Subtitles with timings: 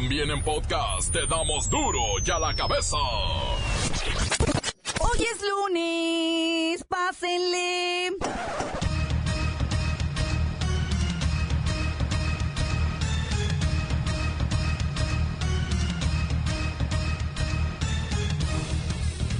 [0.00, 2.96] También en podcast te damos duro y a la cabeza.
[5.00, 8.10] Hoy es lunes, pásenle.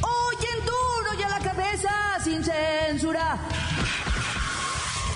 [0.03, 3.39] Hoy en duro y a la cabeza, sin censura.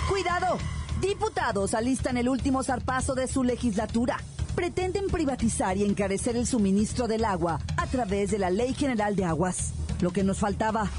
[0.09, 0.59] Cuidado,
[1.01, 4.19] diputados alistan el último zarpazo de su legislatura
[4.55, 9.25] pretenden privatizar y encarecer el suministro del agua a través de la Ley General de
[9.25, 9.73] Aguas.
[10.01, 10.91] Lo que nos faltaba.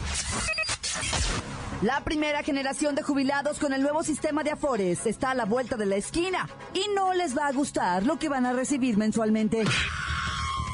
[1.82, 5.76] La primera generación de jubilados con el nuevo sistema de Afores está a la vuelta
[5.76, 9.66] de la esquina y no les va a gustar lo que van a recibir mensualmente.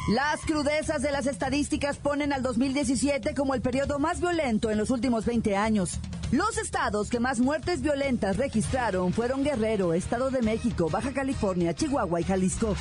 [0.10, 4.92] Las crudezas de las estadísticas ponen al 2017 como el periodo más violento en los
[4.92, 6.00] últimos 20 años.
[6.32, 12.22] Los estados que más muertes violentas registraron fueron Guerrero, Estado de México, Baja California, Chihuahua
[12.22, 12.76] y Jalisco.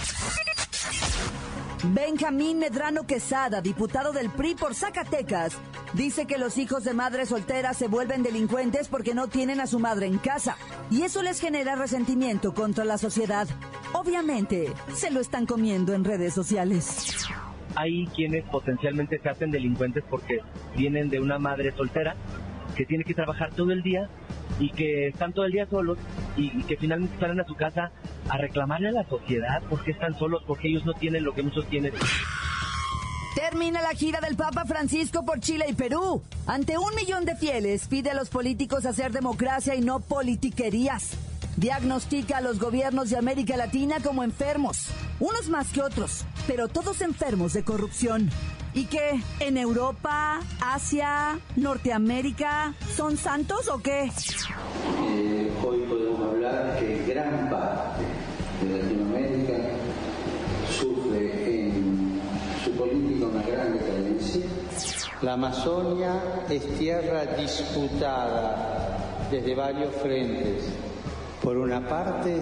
[1.94, 5.56] Benjamín Medrano Quesada, diputado del PRI por Zacatecas,
[5.94, 9.78] dice que los hijos de madres solteras se vuelven delincuentes porque no tienen a su
[9.78, 10.58] madre en casa
[10.90, 13.48] y eso les genera resentimiento contra la sociedad.
[13.94, 17.26] Obviamente, se lo están comiendo en redes sociales.
[17.76, 20.40] Hay quienes potencialmente se hacen delincuentes porque
[20.76, 22.14] vienen de una madre soltera
[22.78, 24.08] que tiene que trabajar todo el día
[24.60, 25.98] y que están todo el día solos
[26.36, 27.90] y, que finalmente salen a su casa
[28.30, 31.66] a reclamarle a la sociedad porque están solos, porque ellos no tienen lo que muchos
[31.66, 31.92] tienen.
[33.34, 36.22] Termina la gira del Papa Francisco por Chile y Perú.
[36.46, 41.16] Ante un millón de fieles, pide a los políticos hacer democracia y no politiquerías.
[41.56, 47.00] Diagnostica a los gobiernos de América Latina como enfermos, unos más que otros, pero todos
[47.00, 48.30] enfermos de corrupción.
[48.74, 49.20] ¿Y qué?
[49.40, 54.04] ¿En Europa, Asia, Norteamérica son santos o qué?
[54.04, 58.02] Eh, hoy podemos hablar que gran parte
[58.62, 59.54] de Latinoamérica
[60.78, 62.20] sufre en
[62.62, 64.44] su política una gran decadencia.
[65.22, 70.68] La Amazonia es tierra disputada desde varios frentes.
[71.42, 72.36] Por una parte,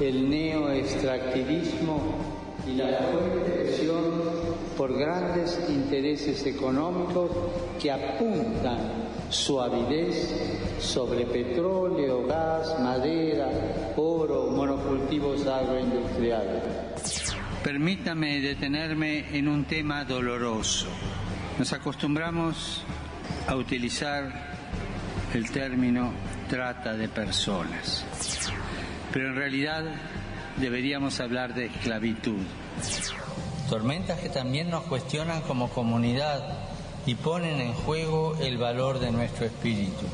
[0.00, 2.00] el neoextractivismo
[2.66, 4.41] y la fuerte presión
[4.82, 7.30] por grandes intereses económicos
[7.80, 8.80] que apuntan
[9.30, 13.48] su avidez sobre petróleo, gas, madera,
[13.94, 16.64] oro, monocultivos agroindustriales.
[17.62, 20.88] Permítame detenerme en un tema doloroso.
[21.60, 22.82] Nos acostumbramos
[23.46, 24.32] a utilizar
[25.32, 26.12] el término
[26.48, 28.04] trata de personas,
[29.12, 29.84] pero en realidad
[30.56, 32.40] deberíamos hablar de esclavitud
[33.68, 36.42] tormentas que también nos cuestionan como comunidad
[37.06, 40.06] y ponen en juego el valor de nuestro espíritu.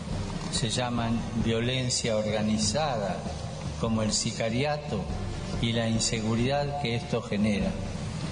[0.53, 3.17] Se llaman violencia organizada,
[3.81, 5.01] como el sicariato
[5.61, 7.71] y la inseguridad que esto genera.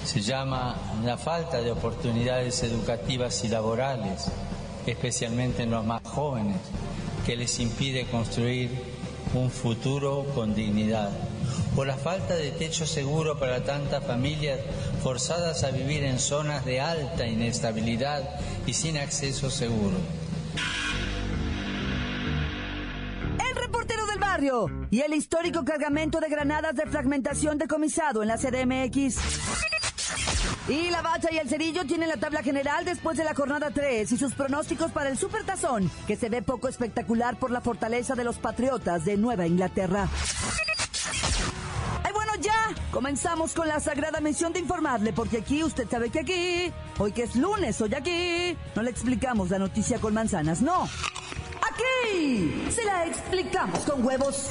[0.04, 4.30] Se llama la falta de oportunidades educativas y laborales,
[4.86, 6.58] especialmente en los más jóvenes,
[7.26, 8.70] que les impide construir
[9.34, 11.10] un futuro con dignidad
[11.74, 14.60] por la falta de techo seguro para tantas familias
[15.02, 18.22] forzadas a vivir en zonas de alta inestabilidad
[18.66, 19.96] y sin acceso seguro.
[23.48, 28.38] El reportero del barrio y el histórico cargamento de granadas de fragmentación decomisado en la
[28.38, 29.18] CDMX.
[30.68, 34.10] Y la bacha y el cerillo tienen la tabla general después de la jornada 3
[34.10, 38.24] y sus pronósticos para el supertazón, que se ve poco espectacular por la fortaleza de
[38.24, 40.08] los patriotas de Nueva Inglaterra
[42.90, 47.24] comenzamos con la sagrada misión de informarle, porque aquí usted sabe que aquí, hoy que
[47.24, 50.88] es lunes, hoy aquí, no le explicamos la noticia con manzanas, no.
[51.70, 54.50] Aquí se la explicamos con huevos.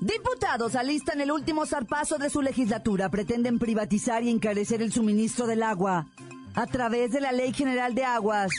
[0.00, 3.08] Diputados alistan el último zarpazo de su legislatura.
[3.08, 6.06] Pretenden privatizar y encarecer el suministro del agua
[6.54, 8.50] a través de la Ley General de Aguas.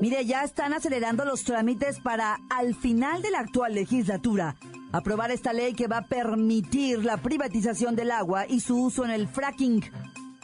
[0.00, 4.56] Mire, ya están acelerando los trámites para, al final de la actual legislatura,
[4.92, 9.10] aprobar esta ley que va a permitir la privatización del agua y su uso en
[9.10, 9.82] el fracking.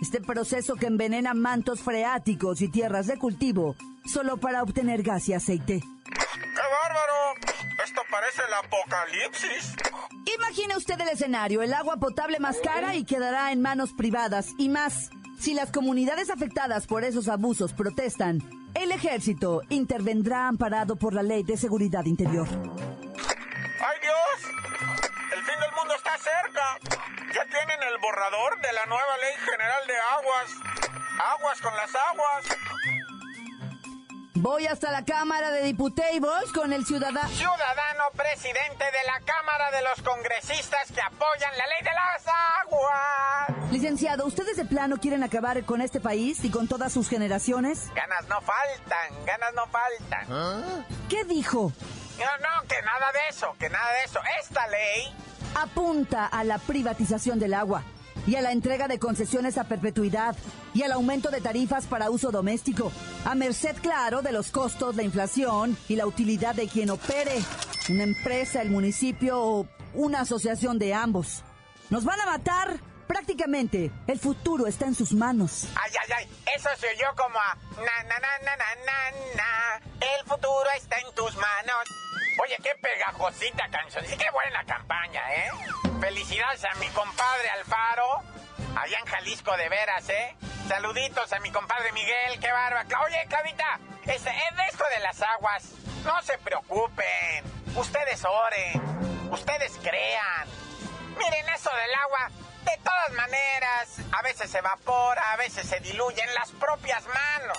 [0.00, 3.74] Este proceso que envenena mantos freáticos y tierras de cultivo
[4.06, 5.82] solo para obtener gas y aceite.
[8.64, 9.74] Apocalipsis.
[10.36, 14.68] Imagine usted el escenario, el agua potable más cara y quedará en manos privadas y
[14.68, 15.10] más.
[15.38, 18.42] Si las comunidades afectadas por esos abusos protestan,
[18.74, 22.48] el ejército intervendrá amparado por la ley de seguridad interior.
[22.48, 24.52] ¡Ay Dios!
[25.32, 26.78] El fin del mundo está cerca.
[27.34, 30.50] Ya tienen el borrador de la nueva ley general de aguas.
[31.36, 32.58] Aguas con las aguas.
[34.40, 37.28] Voy hasta la Cámara de Diputados con el ciudadano.
[37.30, 42.24] Ciudadano presidente de la Cámara de los Congresistas que apoyan la ley de las
[42.62, 43.72] aguas.
[43.72, 47.92] Licenciado, ¿ustedes de plano quieren acabar con este país y con todas sus generaciones?
[47.96, 50.86] Ganas no faltan, ganas no faltan.
[51.08, 51.72] ¿Qué dijo?
[52.18, 54.20] No, no, que nada de eso, que nada de eso.
[54.40, 55.16] Esta ley
[55.56, 57.82] apunta a la privatización del agua
[58.28, 60.36] y a la entrega de concesiones a perpetuidad
[60.74, 62.92] y al aumento de tarifas para uso doméstico,
[63.24, 67.42] a merced claro de los costos, la inflación y la utilidad de quien opere,
[67.88, 71.42] una empresa, el municipio o una asociación de ambos.
[71.88, 72.87] Nos van a matar.
[73.08, 75.66] Prácticamente, el futuro está en sus manos.
[75.74, 79.80] Ay, ay, ay, eso se oyó como a na, na, na, na, na, na, na.
[80.18, 81.88] El futuro está en tus manos.
[82.42, 84.04] Oye, qué pegajosita canción.
[84.04, 85.50] Sí, qué buena campaña, ¿eh?
[86.00, 88.22] Felicidades a mi compadre Alfaro,
[88.76, 90.36] allá en Jalisco de veras, ¿eh?
[90.68, 92.84] Saluditos a mi compadre Miguel, qué barba.
[93.06, 95.64] Oye, Clavita, ese, es esto de las aguas.
[96.04, 97.42] No se preocupen.
[97.74, 99.30] Ustedes oren.
[99.30, 100.46] Ustedes crean.
[101.18, 102.30] Miren eso del agua.
[102.68, 107.56] De todas maneras, a veces se evapora, a veces se diluye en las propias manos.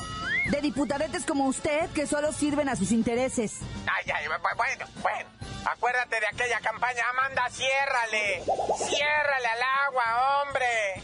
[0.52, 3.58] De diputadetes como usted que solo sirven a sus intereses.
[3.88, 5.30] Ay, ay, bueno, bueno.
[5.66, 8.44] Acuérdate de aquella campaña, Amanda, ciérrale.
[8.88, 11.02] Ciérrale al agua, hombre.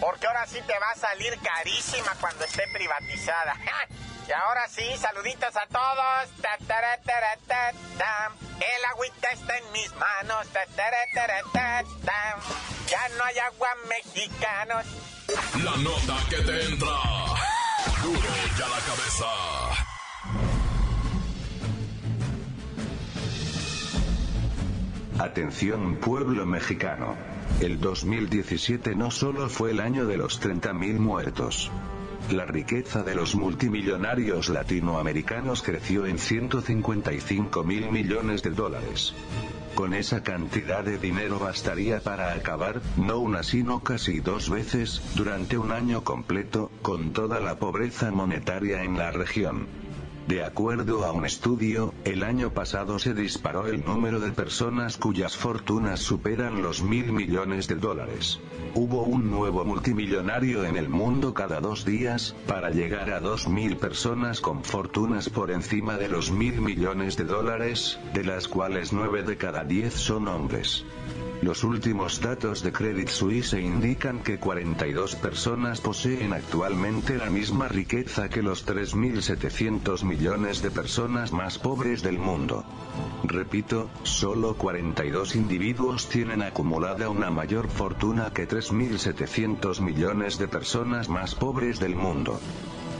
[0.00, 3.54] Porque ahora sí te va a salir carísima cuando esté privatizada.
[4.32, 6.30] Y ahora sí, saluditos a todos.
[8.56, 10.46] El agüita está en mis manos.
[12.88, 14.86] Ya no hay agua mexicanos.
[15.62, 16.96] La nota que te entra.
[18.02, 18.20] Duro
[18.58, 19.26] ya la cabeza.
[25.18, 27.18] Atención pueblo mexicano.
[27.60, 31.70] El 2017 no solo fue el año de los 30.000 muertos.
[32.32, 39.12] La riqueza de los multimillonarios latinoamericanos creció en 155 mil millones de dólares.
[39.74, 45.58] Con esa cantidad de dinero bastaría para acabar, no una sino casi dos veces, durante
[45.58, 49.81] un año completo, con toda la pobreza monetaria en la región.
[50.28, 55.36] De acuerdo a un estudio, el año pasado se disparó el número de personas cuyas
[55.36, 58.38] fortunas superan los mil millones de dólares.
[58.74, 63.76] Hubo un nuevo multimillonario en el mundo cada dos días, para llegar a dos mil
[63.76, 69.24] personas con fortunas por encima de los mil millones de dólares, de las cuales nueve
[69.24, 70.84] de cada diez son hombres.
[71.42, 78.28] Los últimos datos de Credit Suisse indican que 42 personas poseen actualmente la misma riqueza
[78.28, 82.64] que los 3.700 millones de personas más pobres del mundo.
[83.24, 91.34] Repito, solo 42 individuos tienen acumulada una mayor fortuna que 3.700 millones de personas más
[91.34, 92.38] pobres del mundo.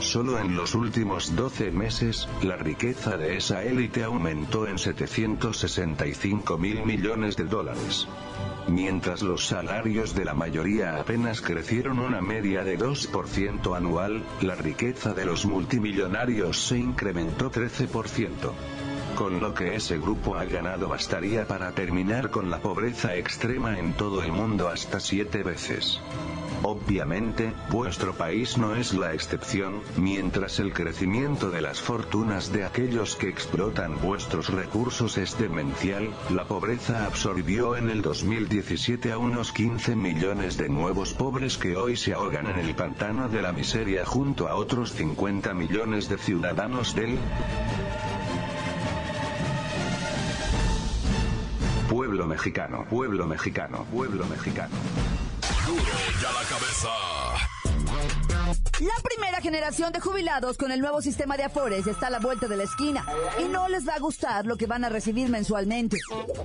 [0.02, 6.84] Solo en los últimos 12 meses, la riqueza de esa élite aumentó en 765 mil
[6.84, 8.08] millones de dólares.
[8.66, 15.14] Mientras los salarios de la mayoría apenas crecieron una media de 2% anual, la riqueza
[15.14, 18.28] de los multimillonarios se incrementó 13%.
[19.14, 23.92] Con lo que ese grupo ha ganado bastaría para terminar con la pobreza extrema en
[23.94, 26.00] todo el mundo hasta siete veces.
[26.64, 33.16] Obviamente, vuestro país no es la excepción, mientras el crecimiento de las fortunas de aquellos
[33.16, 39.96] que explotan vuestros recursos es demencial, la pobreza absorbió en el 2017 a unos 15
[39.96, 44.46] millones de nuevos pobres que hoy se ahogan en el pantano de la miseria junto
[44.46, 47.18] a otros 50 millones de ciudadanos del
[51.90, 54.76] pueblo mexicano, pueblo mexicano, pueblo mexicano.
[55.62, 56.88] La cabeza.
[58.80, 62.48] La primera generación de jubilados con el nuevo sistema de Afores está a la vuelta
[62.48, 63.06] de la esquina
[63.38, 65.98] y no les va a gustar lo que van a recibir mensualmente.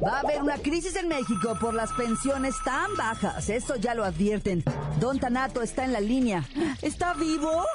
[0.05, 4.05] Va a haber una crisis en México por las pensiones tan bajas, esto ya lo
[4.05, 4.63] advierten.
[4.99, 6.43] Don Tanato está en la línea.
[6.83, 7.65] ¿Está vivo?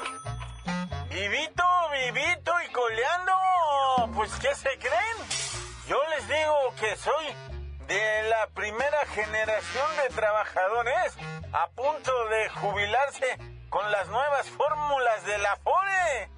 [1.09, 4.13] Vivito, vivito y coleando.
[4.15, 5.17] Pues, ¿qué se creen?
[5.89, 7.53] Yo les digo que soy
[7.87, 11.17] de la primera generación de trabajadores
[11.53, 13.37] a punto de jubilarse
[13.69, 16.29] con las nuevas fórmulas de la FORE.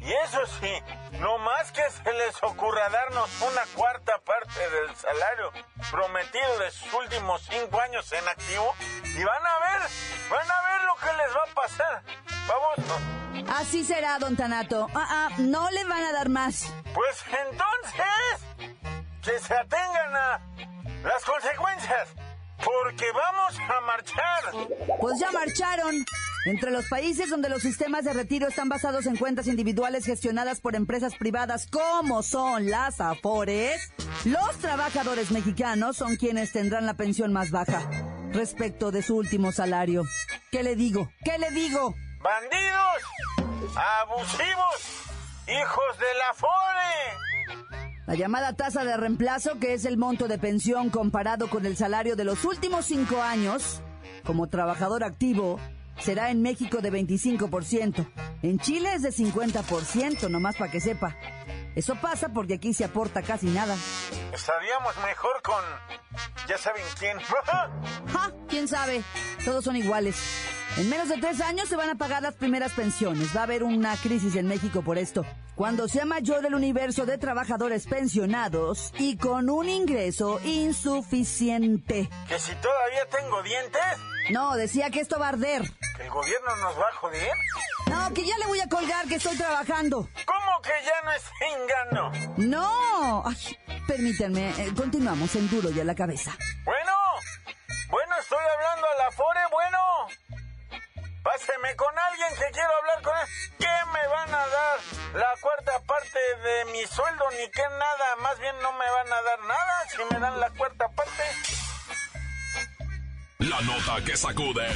[0.00, 0.82] Y eso sí,
[1.20, 5.52] no más que se les ocurra darnos una cuarta parte del salario
[5.90, 8.74] prometido de sus últimos cinco años en activo,
[9.04, 9.90] y van a ver,
[10.30, 12.02] van a ver lo que les va a pasar.
[12.46, 13.50] Vamos.
[13.58, 14.88] Así será, don Tanato.
[14.94, 16.72] Ah, ah, no le van a dar más.
[16.94, 18.74] Pues entonces,
[19.22, 20.40] que se atengan a
[21.02, 22.08] las consecuencias,
[22.64, 24.98] porque vamos a marchar.
[25.00, 26.04] Pues ya marcharon.
[26.46, 30.76] Entre los países donde los sistemas de retiro están basados en cuentas individuales gestionadas por
[30.76, 33.92] empresas privadas como son las AFORES,
[34.24, 37.82] los trabajadores mexicanos son quienes tendrán la pensión más baja
[38.32, 40.04] respecto de su último salario.
[40.50, 41.10] ¿Qué le digo?
[41.24, 41.94] ¿Qué le digo?
[42.22, 43.76] ¡Bandidos!
[44.00, 45.08] ¡Abusivos!
[45.46, 47.27] ¡Hijos de la FORE!
[48.08, 52.16] La llamada tasa de reemplazo, que es el monto de pensión comparado con el salario
[52.16, 53.82] de los últimos cinco años,
[54.24, 55.60] como trabajador activo,
[55.98, 58.10] será en México de 25%.
[58.40, 61.18] En Chile es de 50%, nomás para que sepa.
[61.76, 63.76] Eso pasa porque aquí se aporta casi nada.
[64.32, 65.62] Estaríamos mejor con...
[66.48, 67.18] ya saben quién.
[68.06, 68.32] ¡Ja!
[68.48, 69.02] ¿Quién sabe?
[69.44, 70.16] Todos son iguales.
[70.78, 73.36] En menos de tres años se van a pagar las primeras pensiones.
[73.36, 75.26] Va a haber una crisis en México por esto.
[75.56, 82.08] Cuando sea mayor el universo de trabajadores pensionados y con un ingreso insuficiente.
[82.28, 83.82] ¿Que si todavía tengo dientes?
[84.30, 85.62] No, decía que esto va a arder.
[85.96, 87.32] ¿Que el gobierno nos va a joder?
[87.90, 90.08] No, que ya le voy a colgar que estoy trabajando.
[90.26, 91.24] ¿Cómo que ya no es
[91.56, 92.12] engano?
[92.36, 93.24] No.
[93.26, 93.58] Ay,
[93.88, 96.36] permítanme, eh, continuamos en duro y a la cabeza.
[96.64, 96.92] Bueno,
[97.90, 99.78] bueno, estoy hablando a la Fore, bueno.
[101.28, 103.26] Páseme con alguien que quiero hablar con él.
[103.58, 104.78] ¿Qué me van a dar?
[105.12, 108.16] La cuarta parte de mi sueldo, ni que nada.
[108.22, 111.22] Más bien no me van a dar nada si me dan la cuarta parte.
[113.40, 114.68] La nota que sacude.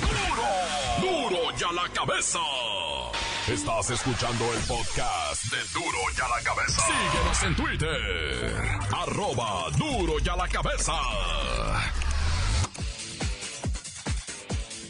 [0.00, 1.28] ¡Duro!
[1.28, 2.40] ¡Duro y a la cabeza!
[3.46, 6.82] Estás escuchando el podcast de Duro y a la cabeza.
[6.82, 8.78] Síguenos en Twitter.
[9.02, 10.94] Arroba Duro y a la cabeza.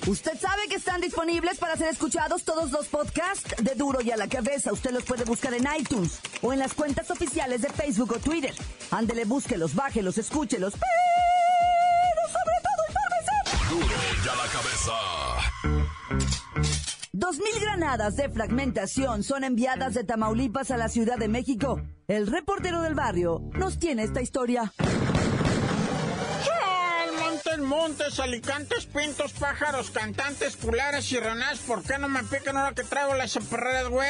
[0.08, 4.16] Usted sabe que están disponibles para ser escuchados todos los podcasts de Duro y a
[4.16, 4.72] la cabeza.
[4.72, 8.54] Usted los puede buscar en iTunes o en las cuentas oficiales de Facebook o Twitter.
[8.90, 10.72] Ándele, búsquelos, bájelos, escúchelos.
[10.72, 13.74] Pero sobre todo, infórmese.
[13.74, 14.92] Duro y a la cabeza.
[17.12, 21.82] Dos mil granadas de fragmentación son enviadas de Tamaulipas a la Ciudad de México.
[22.06, 24.72] El reportero del barrio nos tiene esta historia.
[27.68, 31.58] Montes, alicantes, pintos, pájaros, cantantes, culares y ranas.
[31.58, 34.08] ¿Por qué no me pican ahora que traigo las chaparreras, güey?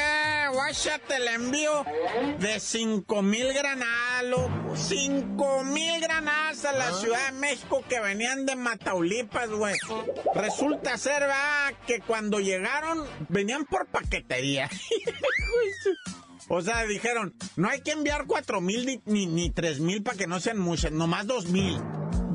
[0.52, 1.84] Guacha, te la envío
[2.38, 4.76] de cinco mil granadas, loco.
[4.76, 9.74] Cinco mil granadas a la Ciudad de México que venían de Mataulipas, güey.
[10.36, 14.70] Resulta ser, va, que cuando llegaron venían por paquetería.
[16.50, 20.16] O sea, dijeron, no hay que enviar cuatro mil ni, ni, ni tres mil para
[20.16, 21.78] que no sean muchas, nomás dos mil.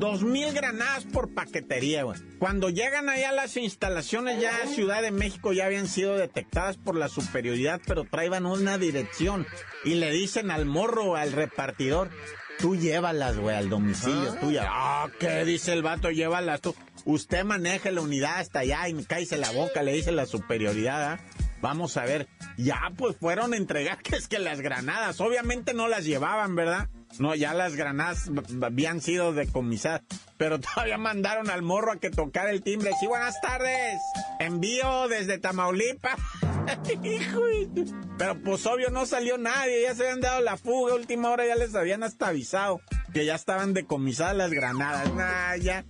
[0.04, 2.20] Dos mil granadas por paquetería, güey.
[2.38, 7.08] Cuando llegan allá las instalaciones ya Ciudad de México ya habían sido detectadas por la
[7.08, 9.46] superioridad, pero traían una dirección
[9.82, 12.10] y le dicen al morro, al repartidor,
[12.58, 14.66] tú llévalas, güey, al domicilio, tú ya.
[14.68, 16.10] Ah, ¿qué dice el vato?
[16.10, 16.74] Llévalas tú.
[17.06, 21.14] Usted maneje la unidad hasta allá y me cállese la boca, le dice la superioridad,
[21.14, 21.20] ¿ah?
[21.62, 22.28] Vamos a ver.
[22.58, 26.90] Ya, pues fueron entregadas que es que las granadas, obviamente no las llevaban, ¿verdad?
[27.18, 28.30] No, ya las granadas
[28.62, 30.02] habían sido decomisadas,
[30.36, 32.92] pero todavía mandaron al morro a que tocara el timbre.
[32.98, 34.00] Sí, buenas tardes.
[34.40, 36.18] Envío desde Tamaulipas.
[38.18, 41.56] pero pues obvio no salió nadie, ya se habían dado la fuga, última hora ya
[41.56, 42.80] les habían hasta avisado
[43.12, 45.12] que ya estaban decomisadas las granadas.
[45.14, 45.84] Nah, ya.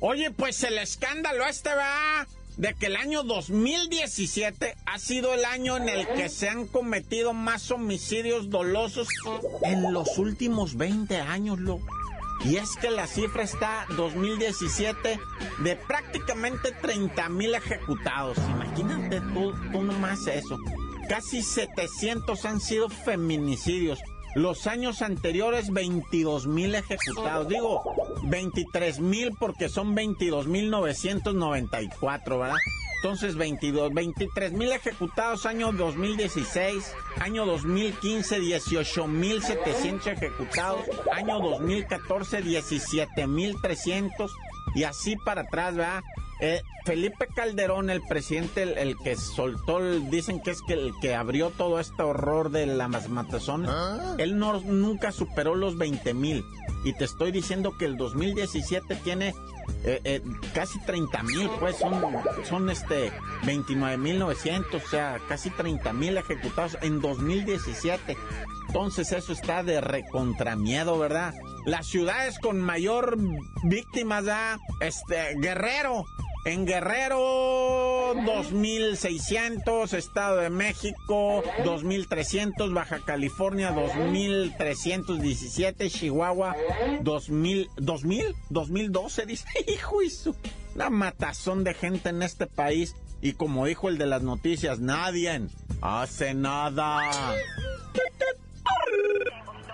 [0.00, 5.76] Oye, pues el escándalo este va de que el año 2017 ha sido el año
[5.76, 9.08] en el que se han cometido más homicidios dolosos
[9.62, 11.86] en los últimos 20 años, loco.
[12.44, 15.20] Y es que la cifra está 2017
[15.62, 18.38] de prácticamente 30 mil ejecutados.
[18.38, 20.58] Imagínate tú, tú nomás eso.
[21.08, 23.98] Casi 700 han sido feminicidios.
[24.34, 27.48] Los años anteriores, 22 mil ejecutados.
[27.48, 27.82] Digo,
[28.24, 32.56] 23 mil porque son 22 mil 994, ¿verdad?
[33.02, 42.42] Entonces, 22, 23 mil ejecutados año 2016, año 2015, 18 mil 700 ejecutados, año 2014,
[42.42, 44.30] 17 mil 300
[44.74, 46.02] y así para atrás, ¿verdad?
[46.40, 49.80] Eh, Felipe Calderón, el presidente, el, que soltó,
[50.10, 54.14] dicen que es que el que abrió todo este horror de las matazones, ¿Ah?
[54.18, 56.44] él no, nunca superó los 20 mil.
[56.84, 59.34] Y te estoy diciendo que el 2017 tiene
[59.84, 60.22] eh, eh,
[60.54, 62.02] casi 30 mil, pues son,
[62.48, 63.12] son este
[63.44, 68.16] 29 mil 900, o sea, casi 30 mil ejecutados en 2017.
[68.68, 71.34] Entonces eso está de recontramiedo, ¿verdad?
[71.66, 73.16] Las ciudades con mayor
[73.64, 74.58] víctimas, ¿verdad?
[74.80, 76.04] Este, Guerrero,
[76.44, 86.54] en Guerrero, 2.600, Estado de México, 2.300, Baja California, 2.317, Chihuahua,
[87.02, 90.36] 2.000, 2.000, 2012, dice, hijo eso,
[90.74, 92.94] la matazón de gente en este país.
[93.22, 95.42] Y como dijo el de las noticias, nadie
[95.82, 97.02] hace nada.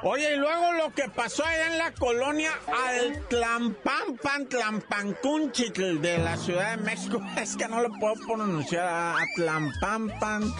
[0.09, 6.37] Oye, y luego lo que pasó allá en la colonia al Tlampampan, Tlampankunchitl de la
[6.37, 7.21] Ciudad de México.
[7.37, 8.87] Es que no lo puedo pronunciar.
[8.87, 10.55] A Tlampampan,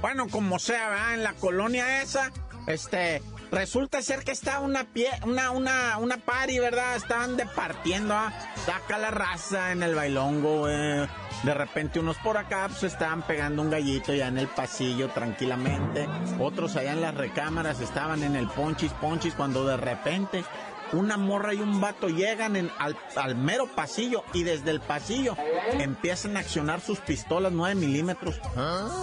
[0.00, 1.14] Bueno, como sea, ¿verdad?
[1.14, 2.32] En la colonia esa,
[2.66, 6.96] este, Resulta ser que está una pie, una, una, una party, ¿verdad?
[6.96, 8.32] Estaban departiendo, ¿ah?
[8.64, 10.66] saca la raza en el bailongo.
[10.66, 16.08] De repente unos por acá pues estaban pegando un gallito ya en el pasillo tranquilamente.
[16.40, 20.44] Otros allá en las recámaras estaban en el ponchis ponchis cuando de repente
[20.92, 25.36] una morra y un vato llegan en, al, mero pasillo y desde el pasillo
[25.72, 28.40] empiezan a accionar sus pistolas 9 milímetros.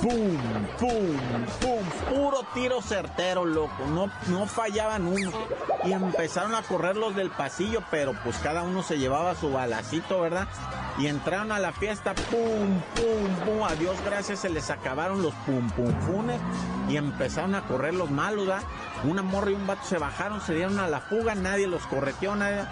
[0.02, 0.38] ¡Pum!
[0.80, 1.18] ¡Pum!
[1.62, 1.84] ¡Pum!
[2.10, 3.86] Puro tiro certero, loco.
[3.88, 5.32] No, no fallaban uno.
[5.86, 10.22] Y empezaron a correr los del pasillo, pero pues cada uno se llevaba su balacito,
[10.22, 10.48] ¿verdad?
[11.00, 12.80] Y entraron a la fiesta, ¡pum!
[12.96, 13.46] ¡Pum!
[13.46, 13.64] ¡Pum!
[13.64, 16.40] A Dios gracias se les acabaron los pum pum punes
[16.88, 18.64] y empezaron a correr los malos, ¿verdad?
[19.04, 22.36] Una morra y un vato se bajaron, se dieron a la fuga, nadie los correteó,
[22.36, 22.64] nadie.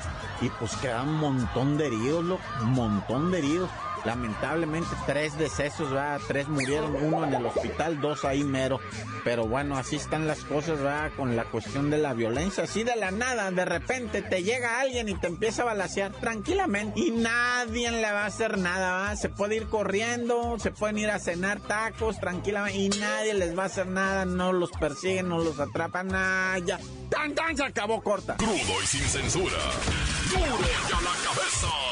[0.42, 3.70] Y pues quedaron un montón de heridos, loco, un montón de heridos.
[4.05, 6.20] Lamentablemente tres decesos, ¿verdad?
[6.27, 8.79] tres murieron, uno en el hospital, dos ahí mero.
[9.24, 11.12] Pero bueno, así están las cosas, ¿verdad?
[11.15, 12.63] Con la cuestión de la violencia.
[12.63, 17.00] Así de la nada, de repente te llega alguien y te empieza a balasear tranquilamente
[17.00, 19.15] y nadie le va a hacer nada, ¿verdad?
[19.17, 23.63] Se puede ir corriendo, se pueden ir a cenar tacos tranquilamente y nadie les va
[23.63, 26.79] a hacer nada, no los persiguen, no los atrapan, nada, ya.
[27.10, 27.55] ¡Tan, tan!
[27.55, 28.38] Se acabó corta.
[28.38, 29.58] Crudo y sin censura.
[30.29, 31.90] ¡Duro ya la cabeza!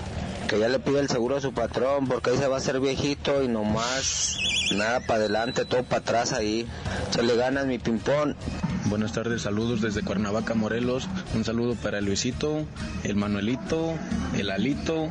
[0.47, 2.79] que ya le pide el seguro a su patrón porque ahí se va a hacer
[2.79, 4.37] viejito y nomás
[4.75, 6.67] nada para adelante, todo para atrás ahí.
[7.11, 8.35] Se le ganas mi Pimpón.
[8.85, 11.07] Buenas tardes, saludos desde Cuernavaca, Morelos.
[11.33, 12.65] Un saludo para el Luisito,
[13.03, 13.95] el Manuelito,
[14.37, 15.09] el Alito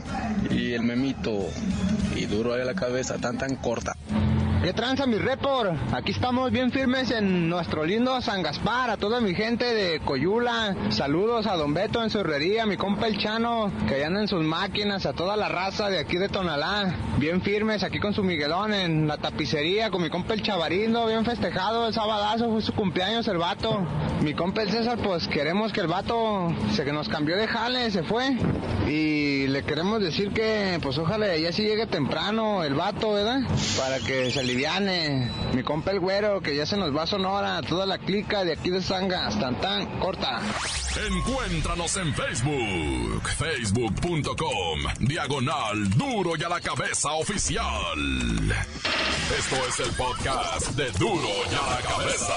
[0.51, 1.49] y el Memito.
[2.17, 3.95] Y duro ahí la cabeza, tan tan corta.
[4.63, 5.73] ¿Qué tranza mi report?
[5.95, 10.77] Aquí estamos bien firmes en nuestro lindo San Gaspar, a toda mi gente de Coyula.
[10.91, 14.29] Saludos a Don Beto en su herrería, a mi compa el Chano, que allá en
[14.29, 16.95] sus máquinas, a toda la raza de aquí de Tonalá.
[17.21, 21.27] Bien firmes aquí con su Miguelón en la tapicería, con mi compa el Chavarindo, bien
[21.27, 23.87] festejado el sabadazo, fue su cumpleaños el vato.
[24.23, 28.05] Mi compa el César, pues queremos que el vato se nos cambió de jale, se
[28.05, 28.39] fue.
[28.89, 33.41] Y le queremos decir que, pues ojalá ya sí llegue temprano el vato, ¿verdad?
[33.77, 37.61] Para que se Viviane, mi compa el güero, que ya se nos va a Sonora,
[37.61, 40.41] toda la clica de aquí de Sanga, tan tan, corta.
[41.07, 47.99] Encuéntranos en Facebook, facebook.com, diagonal duro y a la cabeza oficial.
[49.39, 52.35] Esto es el podcast de duro y a la cabeza.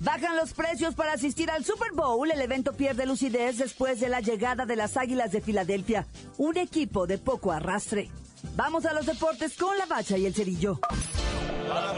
[0.00, 2.30] Bajan los precios para asistir al Super Bowl.
[2.30, 6.06] El evento pierde lucidez después de la llegada de las Águilas de Filadelfia,
[6.36, 8.10] un equipo de poco arrastre.
[8.56, 10.78] Vamos a los deportes con la bacha y el cerillo.
[11.68, 11.92] ¡La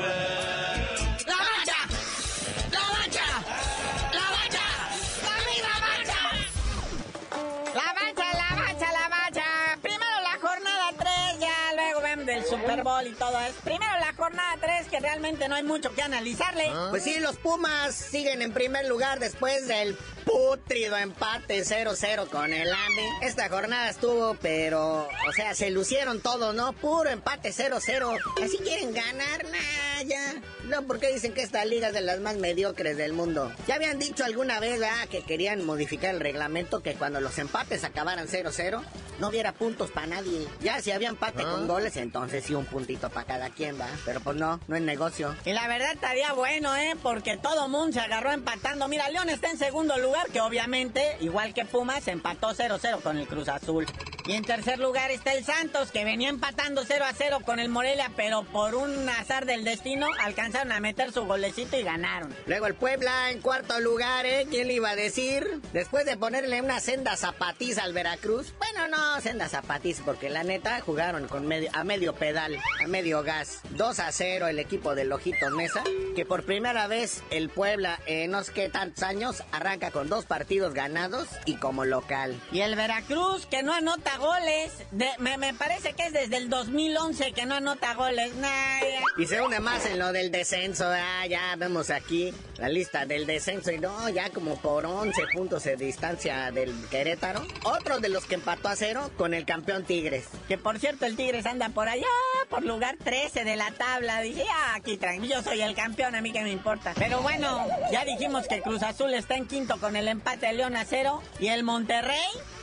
[12.77, 13.55] Y todo eso.
[13.65, 16.71] Primero la jornada 3, que realmente no hay mucho que analizarle.
[16.91, 22.73] Pues sí, los Pumas siguen en primer lugar después del putrido empate 0-0 con el
[22.73, 23.11] AME.
[23.23, 26.73] Esta jornada estuvo, pero, o sea, se lucieron todos, ¿no?
[26.75, 28.19] Puro empate 0-0.
[28.45, 30.35] Así quieren ganar, nah, ya.
[30.69, 33.53] No, porque dicen que esta liga es de las más mediocres del mundo.
[33.69, 35.09] Ya habían dicho alguna vez, ¿verdad?
[35.09, 38.83] Que querían modificar el reglamento, que cuando los empates acabaran 0-0,
[39.21, 40.47] no hubiera puntos para nadie.
[40.61, 43.87] Ya si había empate con goles, entonces sí un puntito para cada quien, va.
[44.05, 45.37] Pero pues no, no es negocio.
[45.45, 46.95] Y la verdad estaría bueno, ¿eh?
[47.01, 48.89] Porque todo mundo se agarró empatando.
[48.89, 53.29] Mira, León está en segundo lugar, que obviamente, igual que Pumas, empató 0-0 con el
[53.29, 53.87] Cruz Azul.
[54.27, 57.69] Y en tercer lugar está el Santos, que venía empatando 0 a 0 con el
[57.69, 62.35] Morelia, pero por un azar del destino alcanzaron a meter su golecito y ganaron.
[62.47, 64.47] Luego el Puebla en cuarto lugar, ¿eh?
[64.51, 65.61] ¿Quién le iba a decir?
[65.73, 68.53] Después de ponerle una senda zapatiza al Veracruz.
[68.59, 73.23] Bueno, no, senda zapatiza, porque la neta jugaron con medio, a medio pedal, a medio
[73.23, 73.61] gas.
[73.71, 75.85] 2 a 0 el equipo del Ojito Mesa,
[76.17, 80.25] que por primera vez el Puebla en no sé qué tantos años arranca con dos
[80.25, 82.41] partidos ganados y como local.
[82.51, 84.73] Y el Veracruz, que no anota goles.
[84.91, 88.35] De- me, me parece que es desde el 2011 que no anota goles.
[88.37, 88.81] Nah.
[89.19, 90.85] Y se une más en lo del descenso.
[90.89, 93.71] Ah, ya vemos aquí la lista del descenso.
[93.71, 97.45] Y no, ya como por 11 puntos de distancia del Querétaro.
[97.65, 100.27] Otro de los que empató a cero con el campeón Tigres.
[100.49, 102.07] Que por cierto, el Tigres anda por allá,
[102.51, 104.21] por lugar 13 de la tabla.
[104.21, 106.93] Dice, ah, aquí tranquilo, yo soy el campeón, a mí que me importa.
[106.97, 110.77] Pero bueno, ya dijimos que Cruz Azul está en quinto con el empate de León
[110.77, 111.23] a cero.
[111.41, 112.17] Y el Monterrey,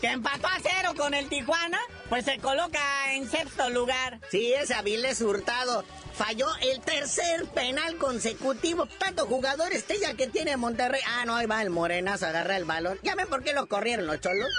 [0.03, 4.19] que empató a cero con el Tijuana, pues se coloca en sexto lugar.
[4.29, 8.85] Sí, ese Avilés Hurtado falló el tercer penal consecutivo.
[8.85, 10.99] Tanto jugador estrella que tiene Monterrey.
[11.07, 12.99] Ah, no, ahí va el Morenazo a agarrar el balón.
[13.01, 14.49] ¿Ya ven por qué lo corrieron los cholos?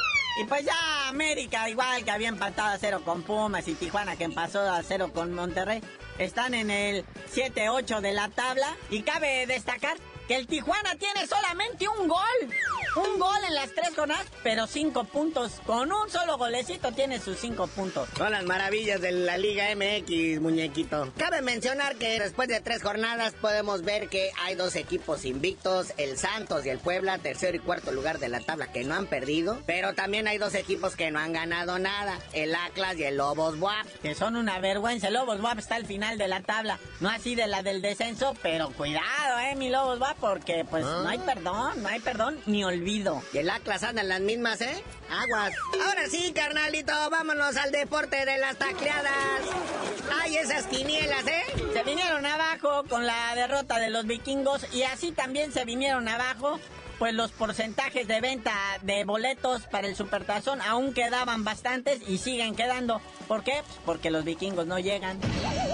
[0.40, 4.24] Y pues ya América, igual que había empatado a cero con Pumas y Tijuana, que
[4.24, 5.82] empató a cero con Monterrey,
[6.16, 7.04] están en el
[7.34, 8.74] 7-8 de la tabla.
[8.88, 12.50] Y cabe destacar que el Tijuana tiene solamente un gol.
[12.96, 15.60] Un gol en las tres jornadas, pero cinco puntos.
[15.66, 18.08] Con un solo golecito tiene sus cinco puntos.
[18.16, 21.12] Son las maravillas de la Liga MX, muñequito.
[21.16, 26.16] Cabe mencionar que después de tres jornadas podemos ver que hay dos equipos invictos, el
[26.18, 29.58] Santos y el Puebla, tercero y cuarto lugar de la tabla que no han perdido,
[29.66, 33.58] pero también hay dos equipos que no han ganado nada, el Atlas y el Lobos
[33.58, 33.86] Buap.
[34.02, 35.08] Que son una vergüenza.
[35.08, 36.78] El Lobos WAP está al final de la tabla.
[37.00, 41.08] No así de la del descenso, pero cuidado, eh, mi Lobos WAP, porque pues no
[41.08, 42.83] hay perdón, no hay perdón ni olvido.
[42.86, 44.84] Y el Atlas anda en las mismas, ¿eh?
[45.10, 45.54] Aguas.
[45.86, 49.40] Ahora sí, carnalito, vámonos al deporte de las tacleadas.
[50.20, 51.44] Ay, esas quinielas, ¿eh?
[51.72, 56.60] Se vinieron abajo con la derrota de los vikingos y así también se vinieron abajo.
[56.98, 62.54] Pues los porcentajes de venta de boletos para el Supertazón aún quedaban bastantes y siguen
[62.54, 63.00] quedando.
[63.26, 63.62] ¿Por qué?
[63.66, 65.18] Pues porque los vikingos no llegan.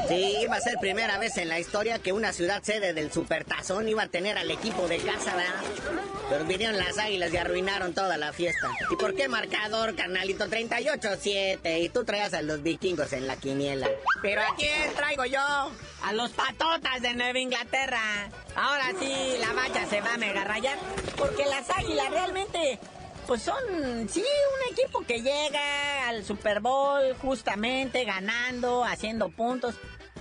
[0.08, 3.88] Sí, iba a ser primera vez en la historia que una ciudad sede del Supertazón
[3.88, 6.19] iba a tener al equipo de casa, ¿verdad?
[6.30, 8.70] Pero vinieron las águilas y arruinaron toda la fiesta.
[8.88, 10.46] ¿Y por qué marcador, carnalito?
[10.46, 11.82] 38-7.
[11.82, 13.88] Y tú traías a los vikingos en la quiniela.
[14.22, 15.40] ¿Pero a quién traigo yo?
[15.40, 18.30] A los patotas de Nueva Inglaterra.
[18.54, 20.78] Ahora sí, la bacha se va a mega rayar.
[21.18, 22.78] Porque las águilas realmente,
[23.26, 29.74] pues son, sí, un equipo que llega al Super Bowl justamente ganando, haciendo puntos.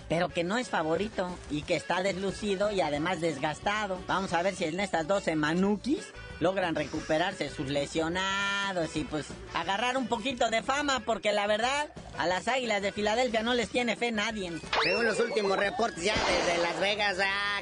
[0.10, 4.00] Pero que no es favorito y que está deslucido y además desgastado.
[4.08, 9.98] Vamos a ver si en estas 12 manukis logran recuperarse sus lesionados y pues agarrar
[9.98, 13.95] un poquito de fama porque la verdad a las Águilas de Filadelfia no les tiene
[13.95, 14.51] fe nadie.
[14.84, 17.17] Según los últimos reportes ya desde Las Vegas,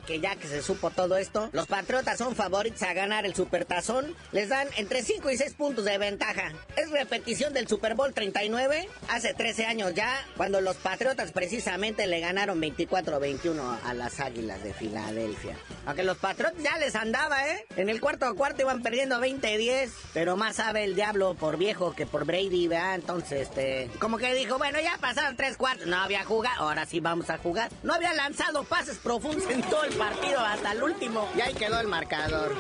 [0.08, 4.15] que ya que se supo todo esto, los Patriotas son favoritos a ganar el Supertazón.
[4.32, 6.54] Les dan entre 5 y 6 puntos de ventaja.
[6.76, 12.20] Es repetición del Super Bowl 39, hace 13 años ya, cuando los Patriotas precisamente le
[12.20, 15.56] ganaron 24-21 a las Águilas de Filadelfia.
[15.86, 17.65] Aunque los Patriotas ya les andaba, ¿eh?
[17.76, 22.08] En el cuarto cuarto iban perdiendo 20-10, pero más sabe el diablo por viejo que
[22.08, 22.96] por Brady, ¿verdad?
[22.96, 27.00] Entonces, este, como que dijo, bueno, ya pasaron tres cuartos, no había jugado, ahora sí
[27.00, 27.70] vamos a jugar.
[27.84, 31.80] No había lanzado pases profundos en todo el partido hasta el último, y ahí quedó
[31.80, 32.56] el marcador.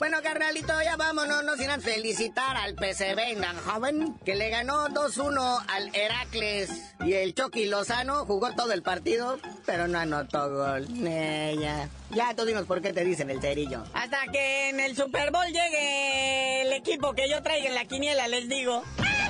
[0.00, 5.62] Bueno, carnalito, ya vámonos, no sin antes felicitar al PCB joven que le ganó 2-1
[5.68, 6.70] al Heracles.
[7.04, 10.86] Y el Chucky Lozano jugó todo el partido, pero no anotó gol.
[11.04, 11.90] Eh, ya.
[12.12, 13.84] ya, tú dinos por qué te dicen el cerillo.
[13.92, 18.26] Hasta que en el Super Bowl llegue el equipo que yo traiga en la quiniela,
[18.26, 18.82] les digo.
[18.96, 19.29] ¡La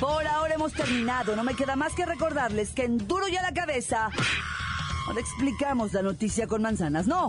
[0.00, 1.36] por ahora hemos terminado.
[1.36, 4.08] No me queda más que recordarles que en Duro y a la cabeza
[5.12, 7.28] no explicamos la noticia con manzanas, no.